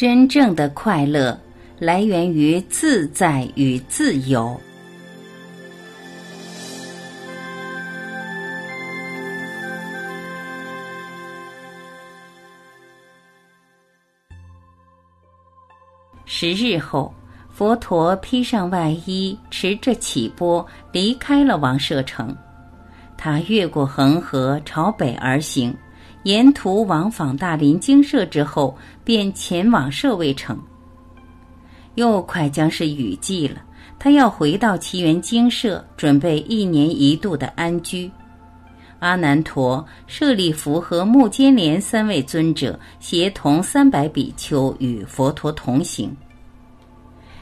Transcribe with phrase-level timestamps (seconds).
[0.00, 1.38] 真正的快乐
[1.78, 4.58] 来源于自在与自由。
[16.24, 17.12] 十日后，
[17.52, 22.34] 佛陀披上外衣，持着起钵，离开了王舍城。
[23.18, 25.76] 他越过恒河，朝北而行。
[26.24, 30.58] 沿途往访大林精舍之后，便前往舍卫城。
[31.94, 33.62] 又快将是雨季了，
[33.98, 38.10] 他要回到奇缘精舍，准备一年一度的安居。
[39.00, 46.14] 阿难陀、舍利弗和目犍连三位尊者协同三百比丘与佛陀同行。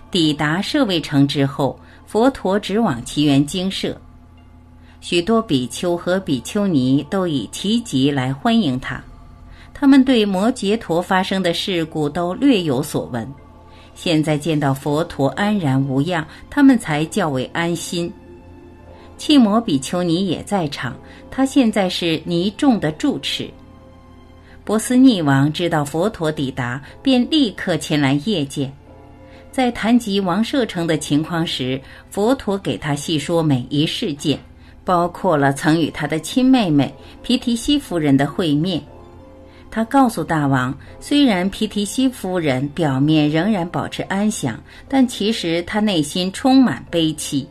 [0.08, 4.00] 抵达舍卫城之后，佛陀直往奇缘精舍。
[5.00, 9.02] 许多比丘和比丘尼都以提及来欢迎他，
[9.72, 13.26] 他们对摩羯陀发生的事故都略有所闻。
[13.94, 18.12] 现在见到佛陀安然无恙，他们才较为安心。
[19.16, 20.96] 契摩比丘尼也在场，
[21.30, 23.48] 他现在是尼众的住持。
[24.64, 28.72] 波斯匿王知道佛陀抵达，便立刻前来谒见。
[29.50, 34.38] 在谈及王舍城的情况时，佛陀给他细说每一事件。
[34.88, 36.90] 包括了曾与他的亲妹妹
[37.22, 38.82] 皮提西夫人的会面。
[39.70, 47.46] 他告诉大王，虽然皮提西夫人表面仍然保持安详，但其实她内心充满悲戚。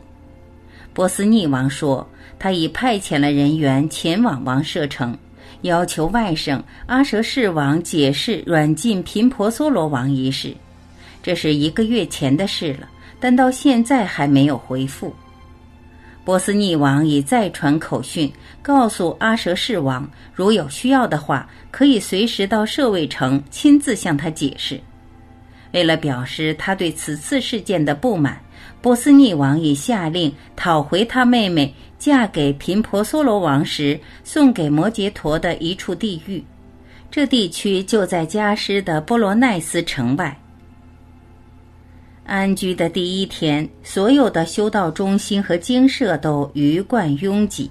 [0.92, 2.04] 波斯匿王说，
[2.40, 5.16] 他已派遣了人员前往王舍城，
[5.60, 10.52] 要求外甥阿舍世王解释软禁频婆娑罗王一事。
[11.22, 12.88] 这是一个月前的事了，
[13.20, 15.14] 但到现在还没有回复。
[16.28, 24.78] 波斯匿王已再传口讯，告诉阿舍世王，如有需要的话，可以随时到舍卫城亲自向他解释。
[25.72, 28.38] 为了表示他对此次事件的不满，
[28.82, 36.44] 波斯匿王已下令讨回他妹妹嫁给频婆娑罗王时送给摩羯陀的一处地域，
[37.10, 40.38] 这地区就在加师的波罗奈斯城外。
[42.28, 47.70] 安居的第一天，所有的修道中心和精舍都鱼贯拥挤。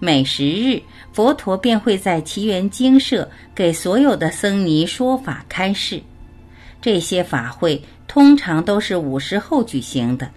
[0.00, 0.80] 每十日，
[1.12, 6.00] 佛陀便会在奇缘精舍给所有的僧尼说法开示。
[6.80, 10.30] 这些法会通常都是午时后举行的。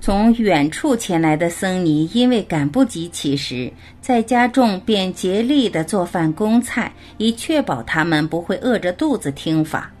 [0.00, 9.92] 从远处前来的僧尼因为赶不及起食，在家中便竭力地做饭供菜，以确保他们不会饿着肚子听法。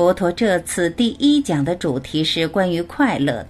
[0.00, 3.48] 佛陀这次第一讲的主题是关于快乐的。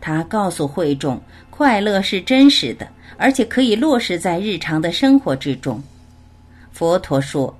[0.00, 5.80] 他告诉会众，快乐是真实的，而且可以落实在日常的生活之中。
[6.72, 7.56] 佛陀说：“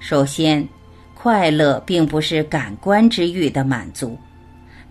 [0.00, 0.66] 首先，
[1.12, 4.18] 快乐并不是感官之欲的满足，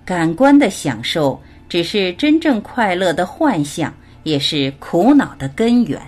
[0.06, 6.00] 感官的享受只是真正快乐的幻象，也是苦恼的根源。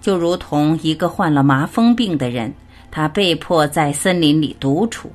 [0.00, 2.54] 就如同一个患了麻风病的人。”
[2.96, 5.10] 他被迫在森林里独处，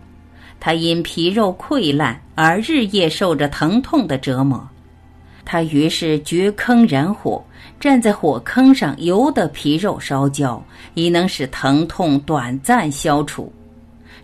[0.59, 4.67] 他因皮肉溃烂而日夜受着疼痛的折磨。
[5.45, 7.41] 他于是掘坑燃火，
[7.79, 10.62] 站在火坑上由得皮肉烧焦，
[10.94, 13.50] 以能使疼痛短暂消除。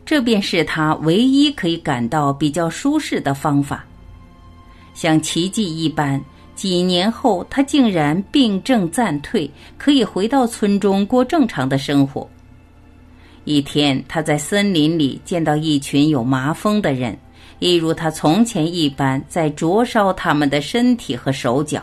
[0.05, 3.85] 这便是他唯一可以感到比较舒适的方法。
[4.93, 6.21] 像奇迹一般，
[6.55, 12.29] 几年后他竟然病症暂退，可以回到村中过正常的生活。
[13.45, 17.17] 一天，他在森林里见到一群有麻风的人，
[17.59, 21.81] 一如他从前一般，在灼烧他们的身体和手脚。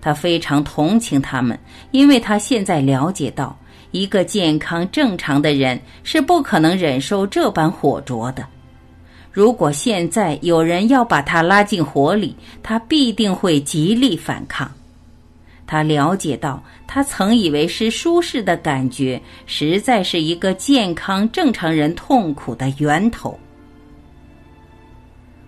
[0.00, 1.58] 他非常同情他们，
[1.90, 3.58] 因为他现在了解到，
[3.90, 8.46] 一个健康正常的人是不可能忍受这般火灼的。
[9.32, 14.70] 如果现在有人要把他拉进火里，他必定会极力反抗。
[15.70, 23.38] 他了解到，他曾以为是舒适的感觉，实在是一个健康正常人痛苦的源头。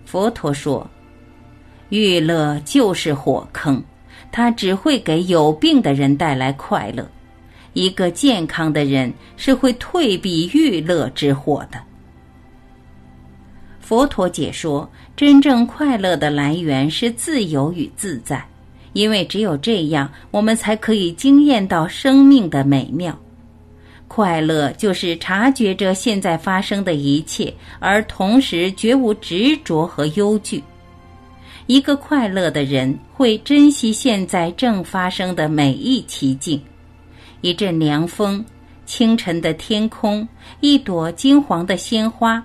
[0.05, 0.89] 佛陀说
[1.89, 3.83] ：“欲乐就是火坑，
[4.31, 7.05] 它只会给有病的人带来快乐。
[7.73, 11.77] 一个健康的人是会退避欲乐之火的。”
[13.81, 18.41] 佛陀解说：真正快乐的来源是自由与自在。
[18.93, 23.17] 因为只有这样，我们才可以惊艳到生命的美妙。
[24.07, 30.63] 快乐就是察觉着现在发生的一切，而同时绝无执着和忧惧。
[31.65, 36.61] 一个快乐的人会珍惜现在正发生的每一奇境：
[37.41, 38.45] 一阵凉风、
[38.85, 40.27] 清晨的天空，
[40.59, 42.43] 一朵金黄的鲜花，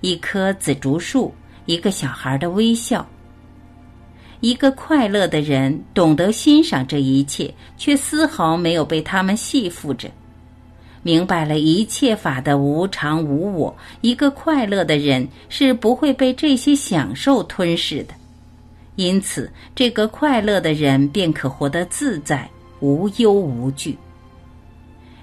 [0.00, 1.32] 一棵紫竹树，
[1.66, 3.06] 一个小孩的微笑。
[4.40, 10.08] 一个快乐的人懂得欣赏这一切，却丝毫没有被他们系缚着。
[11.02, 18.14] 明白了一切法的无常无我，一个快乐的人是不会被这些享受吞噬的。
[18.96, 22.48] 因此，这个快乐的人便可活得自在、
[22.80, 23.96] 无忧无惧。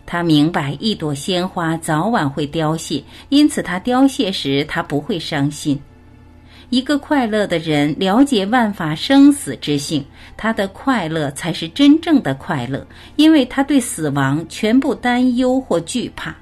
[0.06, 5.80] 他明白一朵鲜花早晚会凋谢，因此他凋谢时他不会伤心。
[6.74, 10.04] 一个快乐的人了解万法生死之性，
[10.36, 12.84] 他的快乐才是真正的快乐，
[13.16, 16.36] 因为他对死亡全不担忧或惧怕。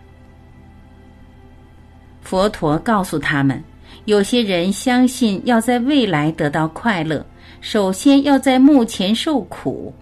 [2.21, 3.61] 佛陀告诉他们，
[4.05, 7.25] 有些人相信要在未来得到快乐，
[7.59, 9.93] 首先要在目前受苦，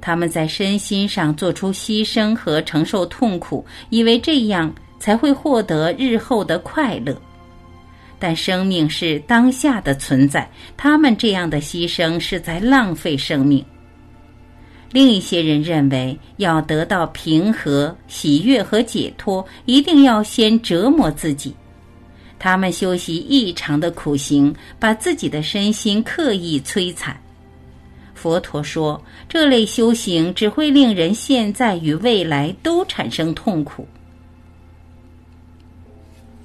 [0.00, 7.20] 他们在身心上做出牺牲和承受痛苦，以为这样才会获得日后的快乐。
[8.18, 13.64] 但生命是当下的存在，他们这样的牺牲是在浪费生命。
[14.92, 21.54] 另一些人认为，要得到平和、喜悦和解脱，一定要先折磨自己。
[22.38, 27.18] 他们修习异常的苦行，把自己的身心刻意摧残。
[28.14, 33.86] 佛陀说，这类修行只会令人现在与未来都产生痛苦。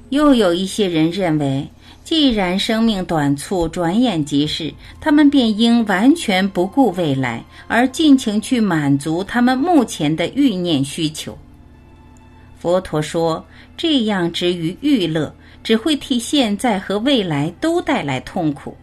[0.10, 1.68] 又有一些人认为，
[2.04, 11.38] 既然生命短促、转眼即逝，他们便应完全不顾未来，而尽情去满足他们目前的欲念需求。
[12.58, 13.46] 佛陀说，
[13.78, 15.34] 这样止于欲乐，
[15.64, 18.76] 只会替现在和未来都带来痛苦。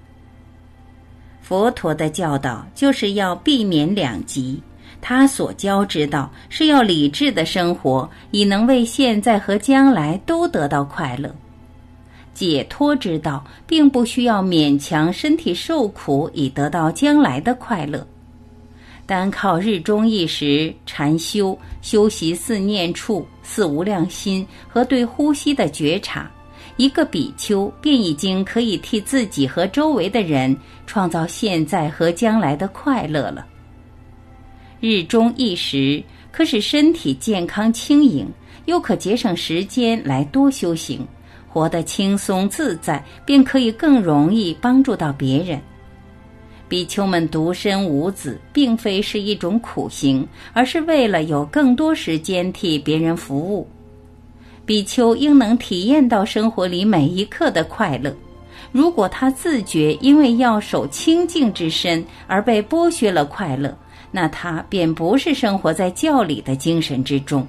[1.43, 4.61] 佛陀的教导就是要避免两极。
[5.00, 11.34] 他所教之道是要理智的生活，以能为现在和将来都得到快乐。
[12.34, 18.06] 解脱之道并不需要勉强身体受苦以得到将来的快乐，
[19.06, 26.31] 单靠日中一时禅修、修习四念处、四无量心和对呼吸的觉察，
[26.76, 30.54] 一个比丘便已经可以替自己和周围的人
[30.87, 33.46] 创造现在和将来的快乐了。
[34.81, 38.28] 日中一时，可使身体健康轻盈，
[38.67, 41.06] 又可节省时间来多修行，
[41.49, 45.61] 活得轻松自在，便可以更容易帮助到别人。
[46.69, 53.67] 比丘们独身无子，并非是一种苦行，而是为了有更多时间替别人服务。
[54.67, 58.14] 比丘应能体验到生活里每一刻的快乐。
[58.73, 63.75] 如果他自觉因为要守清净之身而被剥削了快乐，
[64.11, 67.47] 那他便不是生活在教理的精神之中。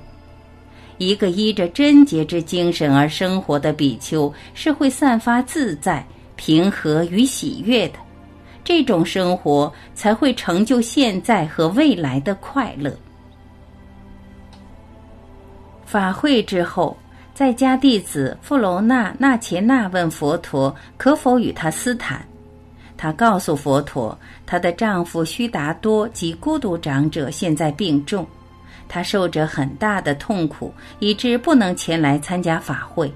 [0.98, 6.06] 一个依着贞洁之精神而生活的比丘，是会散发自在、
[6.36, 8.00] 平和与喜悦的。
[8.64, 12.92] 这种生活才会成就现在和未来的快乐。
[15.86, 16.98] 法会之后，
[17.34, 22.28] 在家弟子富楼那那切那问佛陀可否与他私谈。
[22.98, 28.26] 她告诉佛陀，她的丈夫须达多及孤独长者现在病重，
[28.90, 33.14] 她受着很大的痛苦，以致不能前来参加法会。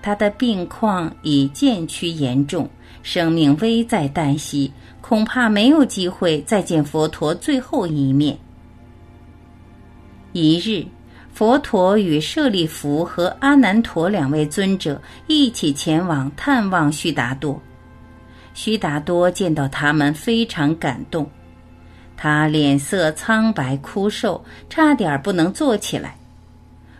[0.00, 2.70] 她的病况已渐趋严重，
[3.02, 8.38] 生命危在旦夕，恐怕没有机会再见佛陀最后一面。
[10.32, 10.86] 一日，
[11.34, 17.60] 佛陀与舍利弗和阿难陀两位尊者一起前往探望须达多。
[18.52, 21.28] 须达多见到他们非常感动，
[22.16, 26.16] 他脸色苍白枯瘦，差点不能坐起来。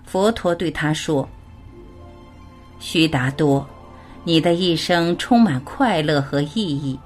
[0.05, 1.29] 佛陀对他说
[2.81, 3.69] ：“须达多，
[4.25, 6.99] 你的一生充满快乐和意义，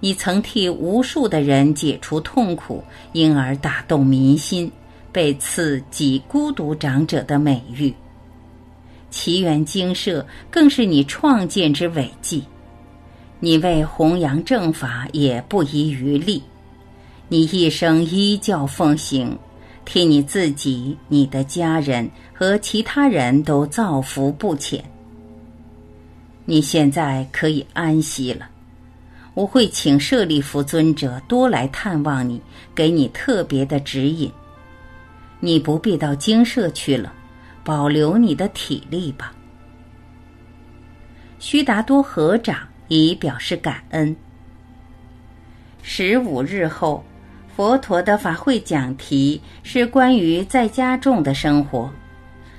[0.00, 4.70] 你曾替无数的人解除痛苦，因而打动民心，
[5.12, 7.94] 被赐给孤独长者的美誉。
[9.10, 12.42] 奇缘精舍更是你创建之伟绩。”
[13.44, 16.40] 你为弘扬正法也不遗余力，
[17.26, 19.36] 你一生依教奉行，
[19.84, 24.84] 替你自己、你的家人和其他人都造福不浅。
[26.44, 28.48] 你现在可以安息了，
[29.34, 32.40] 我会请舍利弗尊者多来探望你，
[32.76, 34.30] 给你特别的指引。
[35.40, 37.12] 你不必到精舍去了，
[37.64, 39.34] 保留你的体力吧。
[41.40, 42.56] 须达多合掌。
[42.92, 44.14] 以表示感恩。
[45.82, 47.02] 十五日后，
[47.56, 51.90] 佛陀的法会讲题是关于在家众的生活。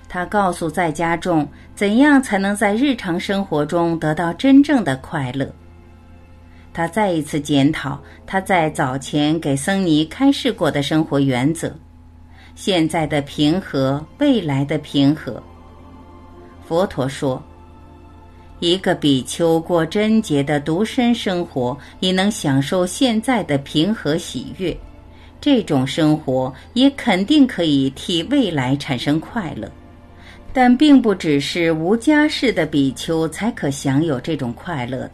[0.10, 5.52] 他告诉在家众怎样才能在日常生活中得到真正的快乐。
[6.74, 11.72] 他再一次检讨他在早前给僧尼开示过的生活原则：
[12.56, 15.42] 现在的平和，未来的平和。
[16.68, 17.42] 佛陀说
[18.60, 24.76] ：“一个比丘过贞洁的独身生活，也能享受现在的平和喜悦。
[25.42, 29.70] 这种生活也肯定可以替未来产生快乐。
[30.54, 35.14] 但并不只是无家室的比丘才可享有这种快乐的。”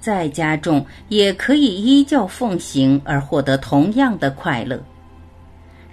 [0.00, 4.78] 在家中也可以依教奉行而获得同样的快乐。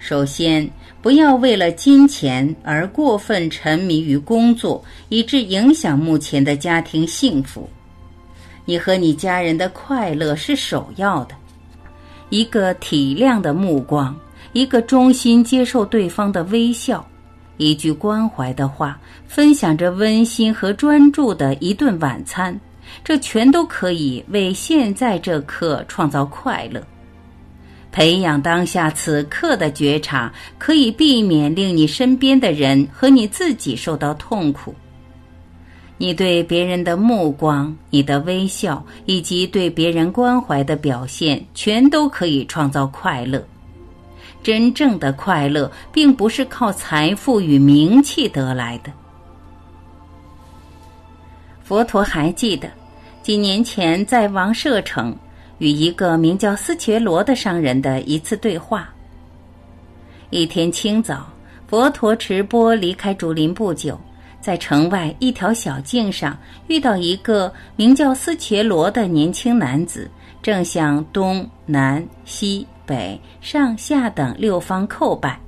[0.04, 0.68] 首先，
[1.00, 7.70] 不要为了金钱而过分沉迷于工作，以致影响目前的家庭幸福。
[8.64, 11.36] 你和你家人的快乐是首要的。
[12.30, 14.12] 一个体谅的目光，
[14.52, 17.06] 一个衷心接受对方的微笑，
[17.56, 22.58] 一句关怀的话，分享着温馨和专注的一顿晚餐。
[23.04, 26.82] 这全都可以为现在这刻创造快乐，
[27.92, 34.74] 培养当下此刻的觉察，可以避免令你身边的人和你自己受到痛苦。
[35.98, 43.40] 你对别人的目光、你的微笑以及对别人关怀的表现，全都可以创造快乐。
[44.42, 48.90] 真正的快乐，并不是靠财富与名气得来的。
[51.62, 52.68] 佛陀还记得。
[53.22, 55.16] 几年前，在王舍城
[55.62, 58.92] 与一个名叫斯切罗的商人的一次对话。
[60.30, 61.32] 一天清早，
[61.68, 63.96] 佛陀持钵离开竹林不久，
[64.40, 70.10] 在城外一条小径上遇到一个名叫斯切罗的年轻男子，
[70.42, 75.38] 正向东南西北上下等六方叩拜。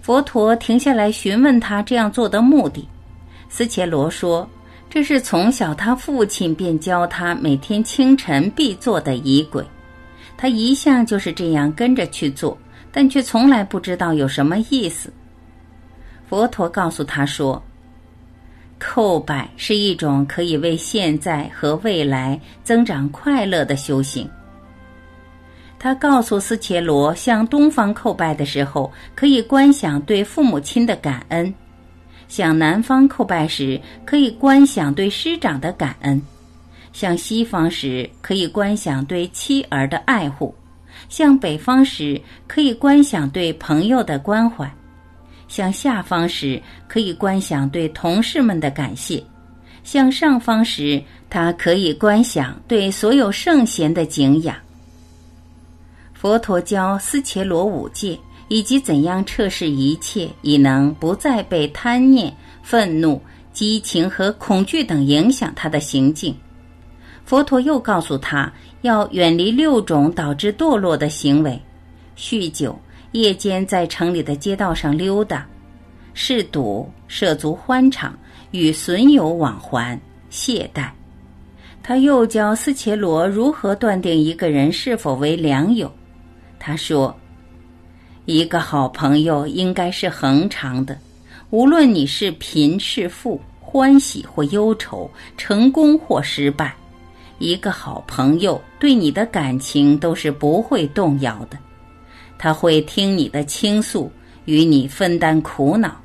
[0.00, 2.88] 佛陀停下来询问他这样做的目的。
[3.48, 4.48] 斯切罗说。
[4.92, 9.64] 这是从小他父亲便教他每天清晨必做的仪轨，
[10.36, 12.58] 他一向就是这样跟着去做，
[12.92, 15.10] 但却从来不知道有什么意思。
[16.28, 17.62] 佛陀告诉他说
[18.78, 24.28] ：“叩拜是一种可以为现在和未来增长快乐的修行。”
[25.80, 31.52] 他告诉斯切罗，向东方叩拜的时候，可以观想对父母亲的感恩。
[32.28, 36.20] 向南方叩拜时，可以观想对师长的感恩；
[36.92, 40.54] 向西方时，可以观想对妻儿的爱护；
[41.08, 44.66] 向北方时，可以观想对朋友的关怀；
[45.48, 49.22] 向下方时，可以观想对同事们的感谢；
[49.84, 54.56] 向上方时，他可以观想对所有圣贤的敬仰。
[56.14, 58.18] 佛陀教斯切罗五戒。
[58.52, 62.30] 以及怎样测试一切，以能不再被贪念、
[62.62, 63.18] 愤怒、
[63.50, 66.36] 激情和恐惧等影响他的行径。
[67.24, 71.58] 佛陀又告诉他要远离六种导致堕落的行为：
[72.14, 72.78] 酗酒、
[73.12, 75.46] 夜间在城里的街道上溜达、
[76.12, 78.14] 嗜赌、涉足欢场、
[78.50, 80.90] 与损友往还、懈怠。
[81.82, 85.90] 他又教斯切罗如何断定一个人是否为良友。
[86.58, 87.16] 他说。
[88.24, 90.96] 一个好朋友应该是恒长的，
[91.50, 96.72] 无论你是贫是富，欢喜或忧愁，成功或失败，
[97.38, 101.58] 一个好朋友对你的感情都是不会动摇的。
[102.38, 104.08] 他会听你的倾诉，
[104.44, 106.00] 与你分担苦恼，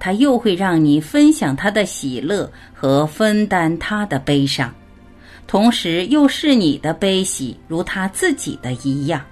[0.00, 4.74] 他又会让你分享他的喜乐和分担他的悲伤，
[5.46, 9.24] 同时又是你的悲喜如他自己的一样。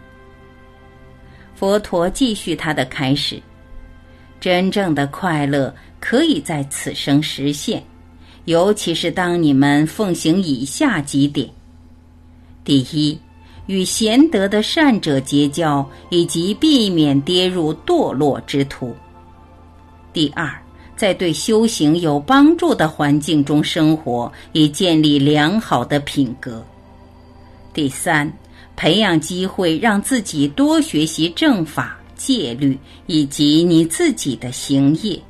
[1.59, 3.43] 佛陀继续他的开始：
[4.39, 7.83] 真正的快乐可以在此生实现，
[8.45, 11.51] 尤其是当你们奉行以下几点：
[12.65, 13.19] 第一，
[13.67, 18.95] 与贤德的善者结交，以及避免跌入堕落之途；
[20.13, 20.49] 第二，
[20.95, 26.63] 在对修行有帮助的环境中生活，以建立良好的品格；
[27.75, 28.33] 第三。
[28.81, 35.21] 培养机会，让自己多学习正法、戒律以及你自己的行业。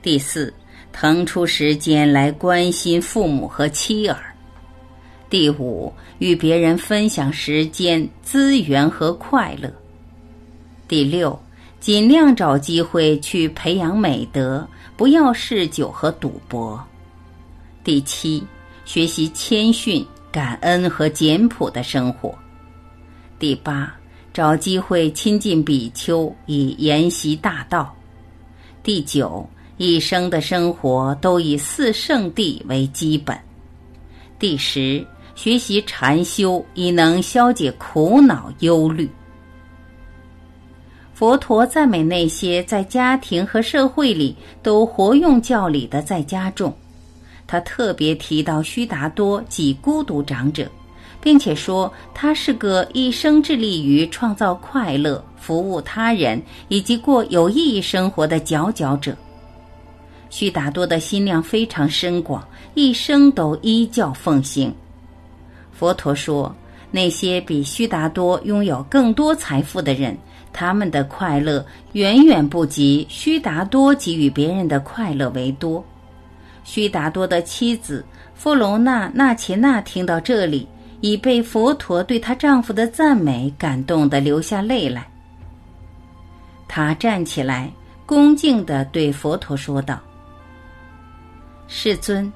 [0.00, 0.54] 第四，
[0.92, 4.32] 腾出时间来关心父母和妻儿。
[5.28, 9.68] 第五，与别人分享时间、资源和快乐。
[10.86, 11.36] 第六，
[11.80, 14.64] 尽量找机会去培养美德，
[14.96, 16.80] 不要嗜酒和赌博。
[17.82, 18.40] 第七，
[18.84, 22.32] 学习谦逊、感恩和简朴的生活。
[23.42, 23.92] 第八，
[24.32, 27.92] 找机会亲近比丘，以研习大道。
[28.84, 29.44] 第九，
[29.78, 33.36] 一生的生活都以四圣地为基本。
[34.38, 39.10] 第十，学习禅修，以能消解苦恼忧虑。
[41.12, 46.72] 佛陀赞美那些在家庭和社会里都活用教理的在家众。
[47.48, 50.70] 他特别提到须达多即孤独长者，
[51.22, 59.16] 并且说他是个一生致力于创造快乐、服务他人以及过有意义生活的佼佼者。
[60.28, 62.42] 须达多的心量非常深广，
[62.74, 64.74] 一生都依教奉行。
[65.72, 66.54] 佛陀说，
[66.90, 70.16] 那些比须达多拥有更多财富的人，
[70.52, 75.84] 他们的快乐远远不及须达多给予别人的快乐为多。
[76.64, 80.66] 须达多的妻子弗罗娜纳切纳听到这里，
[81.02, 85.06] 已被佛陀对她丈夫的赞美感动得流下泪来。
[86.66, 87.70] 她站起来，
[88.06, 90.00] 恭敬地对佛陀说道。
[91.66, 92.32] 世尊，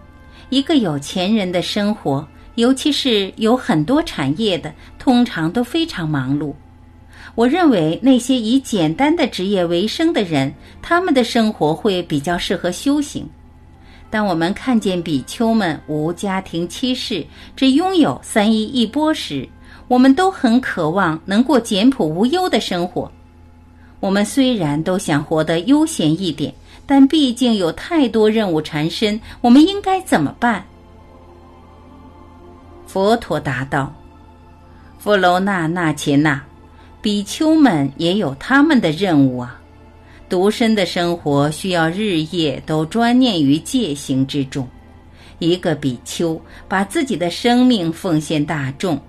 [0.51, 6.53] 一个有钱人的生活，尤其是有很多产业的，通常都非常忙碌。
[7.35, 13.29] 我认为那些以简单的职业为生的人，他们的生活会比较适合修行。
[14.17, 17.23] 当我们看见比丘们无家庭妻室，
[17.55, 19.47] 只拥有三衣一钵时，
[19.89, 23.13] 我们都很渴望能过简朴无忧的生活。
[24.01, 26.51] 我们虽然都想活得悠闲一点。
[26.87, 30.65] 但毕竟有太多任务缠身，我们应该怎么办？
[32.87, 33.93] 佛陀答道
[34.99, 36.43] ：“弗罗那那切那，
[37.03, 39.61] 比丘们也有他们的任务啊。
[40.29, 44.69] 独身的生活需要日夜都专念于戒行之中。
[45.39, 49.01] 一个比丘把自己的生命奉献大众。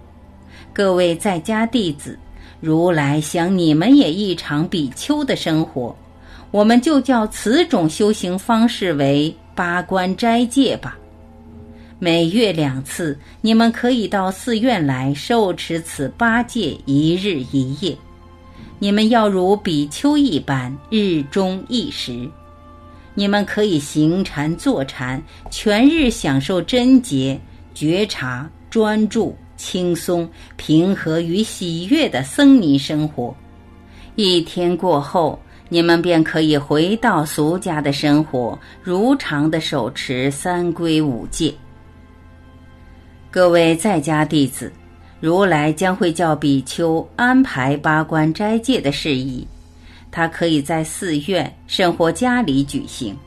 [0.74, 2.20] 各位在家弟子，
[2.60, 5.96] 如来想你们也一场比丘的生活。”
[6.50, 10.98] 我们就叫此种修行方式为八关斋戒吧。
[12.00, 17.98] 每月两次，你们可以到寺院来受持此八戒一日一夜。
[18.80, 22.30] 你们要如比丘一般，日中一时。
[23.14, 27.40] 你们可以行禅坐禅，全日享受贞洁、
[27.74, 33.36] 觉察、专注、轻松、平和与喜悦的僧尼生活。
[34.16, 35.40] 一天过后。
[35.70, 41.54] 你们便可以回到俗家的生活，如常的手持三规五戒。
[43.30, 44.72] 各位在家弟子，
[45.20, 49.48] 如来将会叫比丘安排八关斋戒的事宜，
[50.12, 53.18] 他可以在寺院、甚或家里举行。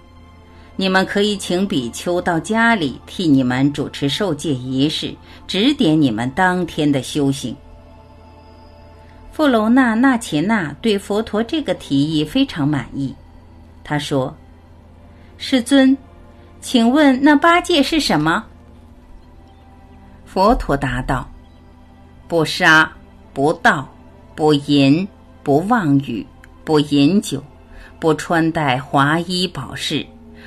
[0.77, 5.15] 你们可以请比丘到家里替你们主持受戒仪式，
[5.47, 7.55] 指点你们当天的修行。
[9.33, 13.15] 富楼那那切那对佛陀这个提议非常满意，
[13.83, 14.35] 他说
[15.39, 15.97] ：“世尊，
[16.61, 18.45] 请问那八戒是什么？”
[20.25, 21.29] 佛陀答道
[22.31, 22.93] ：“不杀，
[23.35, 23.93] 不盗，
[24.37, 25.09] 不淫，
[25.43, 26.25] 不妄语，
[26.65, 27.43] 不饮酒，
[27.99, 30.07] 不穿戴华衣宝饰，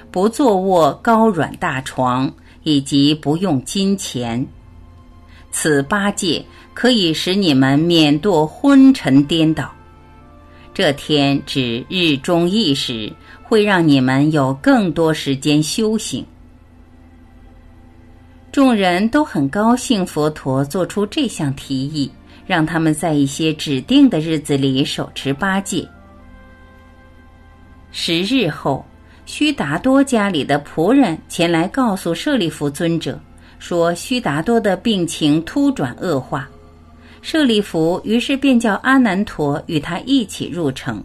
[0.09, 4.47] 不坐卧高软大床，以及不用金钱。
[5.51, 6.43] 此八戒。”
[6.73, 9.71] 可以使你们免堕昏沉颠倒。
[10.73, 16.25] 这天指日中一时，会让你们有更多时间修行。
[18.53, 22.07] 众人都很高兴，佛陀做出这项提议，
[22.45, 25.83] 让他们在一些指定的日子里手持八戒。
[27.91, 28.85] 十日后，
[29.25, 33.19] 须达多家里的仆人前来告诉舍利弗尊者，
[33.57, 36.47] 说须达多的病情突转恶化。
[37.23, 41.03] 舍利弗于是便叫阿难陀与他一起入城。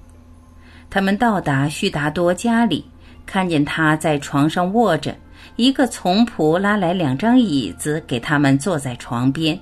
[0.91, 2.85] 他们到达须达多家里，
[3.25, 5.17] 看见他在床上卧着，
[5.59, 9.59] 一个从仆拉来两张椅子给他们坐在床边。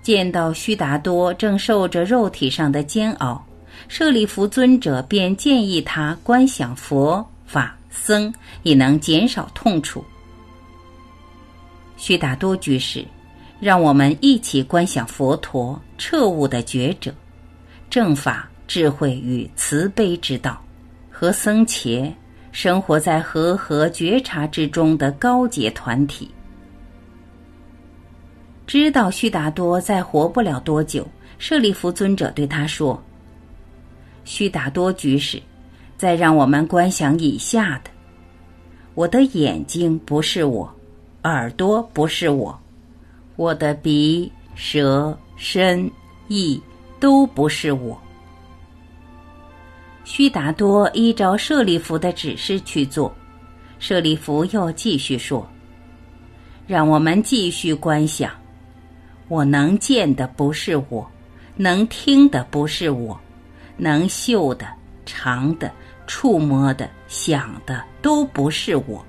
[0.00, 3.44] 见到须达多正受着肉体上的煎熬，
[3.88, 10.04] 舍利弗尊者便建议他观想佛法僧，以能减少痛楚。
[11.96, 13.04] 须达多居士。
[13.58, 17.14] 让我们一起观想佛陀彻悟的觉者，
[17.90, 20.58] 正法、智慧与慈悲之道，
[21.10, 22.10] 和僧伽
[22.52, 26.30] 生活在和合觉察之中的高洁团体。
[28.66, 31.06] 知道须达多再活不了多久，
[31.38, 33.02] 舍利弗尊者对他说
[34.24, 35.42] ：“须达多居士，
[35.96, 37.90] 再让我们观想以下的：
[38.94, 40.72] 我的眼睛不是我，
[41.24, 42.56] 耳朵不是我。”
[43.36, 45.90] 我的鼻、舌、身、
[46.28, 46.60] 意
[47.00, 47.98] 都不是我。
[50.12, 53.14] 须达多依照舍利弗的指示去做。
[53.78, 55.48] 舍利弗又继续说
[56.66, 58.32] ：“让我们继续观想，
[59.28, 61.08] 我能见的不是我，
[61.54, 63.16] 能听的不是我，
[63.76, 64.66] 能嗅的、
[65.06, 65.70] 尝的、
[66.08, 69.06] 触摸的、想的都不是我。”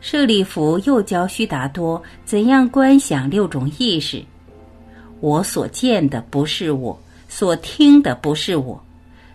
[0.00, 4.24] 舍利弗又教须达多怎样观想六种意识：
[5.18, 6.96] 我所见的不是我，
[7.28, 8.80] 所听的不是我。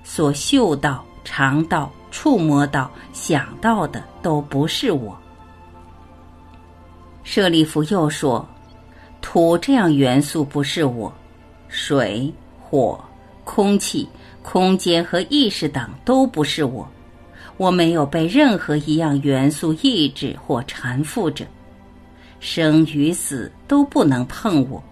[0.06, 5.18] 所嗅到、尝到、触摸到、想到的都不是我。
[7.24, 8.48] 舍利弗又说
[9.20, 11.12] ：“土这样元素不是我，
[11.68, 13.04] 水、火、
[13.44, 14.08] 空气、
[14.44, 16.88] 空间和意识等都不是我。
[17.58, 21.48] 我没有被任何一样元素抑制或缠缚着，
[22.40, 24.84] 生与死都不能碰我。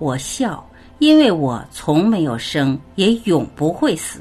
[0.00, 4.20] 我笑，因为我从没有生，也永不会死。”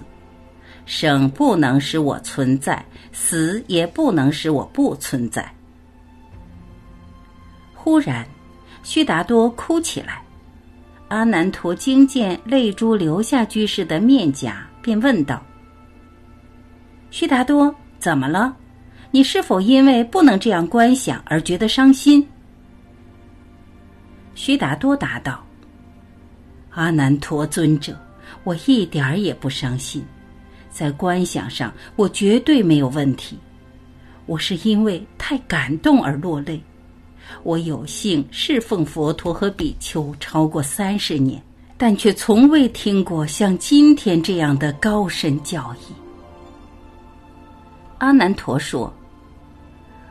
[0.85, 5.49] 生不能使我存在，死也不能使我不存在。
[7.73, 8.25] 忽然，
[8.83, 10.21] 须达多哭起来。
[11.07, 15.43] 阿难陀惊见泪珠流下居士的面颊，便问道
[17.11, 18.55] ：“须达多，怎么了？
[19.11, 22.25] 你是否因为不能这样观想而觉得伤心？”
[24.35, 25.43] 须达多答道
[26.71, 27.99] ：“阿难陀尊者，
[28.45, 30.05] 我一点儿也不伤心。”
[30.71, 33.37] 在观想上，我绝对没有问题。
[34.25, 36.59] 我是因为太感动而落泪。
[37.43, 41.41] 我有幸侍奉佛陀和比丘超过三十年，
[41.77, 45.93] 但却从未听过像今天这样的高深教义。
[47.99, 48.91] 阿难陀说：“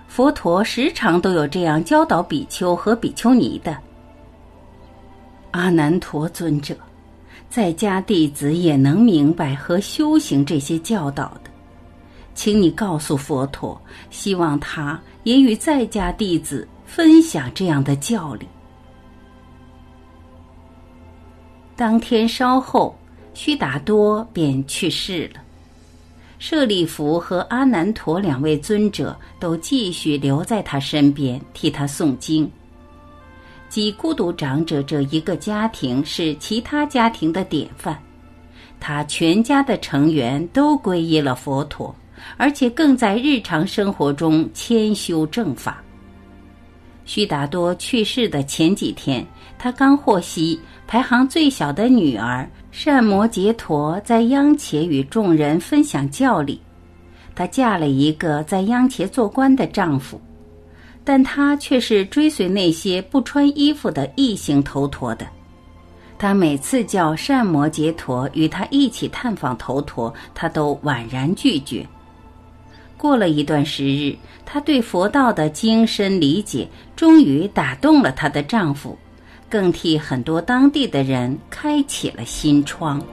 [0.09, 3.77] 佛陀时常都有这样教导比丘和比丘尼的。”
[5.53, 6.77] 阿难陀尊者。
[7.51, 11.51] 在家弟子也能明白和修行这些教导的，
[12.33, 18.47] 请你告诉佛陀，希望他也与在家弟子分享这样的教理。
[21.75, 22.97] 当天稍后，
[23.35, 25.41] 须达多便去世了。
[26.39, 32.49] 舍利弗和阿难陀两位尊者都继续留在他身边，替他诵经。
[33.71, 37.97] 即孤独长者这一个家庭是其他家庭的典范，
[38.81, 41.95] 他全家的成员都皈依了佛陀，
[42.37, 45.81] 而且更在日常生活中谦修正法。
[47.05, 49.25] 须达多去世的前几天，
[49.57, 56.61] 他刚获悉排行最小的女儿善摩羯陀在央茄与众人分享教理，
[57.37, 60.21] 她嫁了一个在央茄做官的丈夫。
[61.11, 65.27] 但他却是追随那些不穿衣服的异形头陀的。
[66.17, 71.85] 他每次叫善摩羯陀与他一起探访头陀，他都婉然拒绝。
[72.97, 74.15] 过了一段时日，
[74.47, 78.97] 他对佛道的精深理解终于打动了她的丈夫，
[79.49, 83.05] 更替很多当地的人开启了心窗。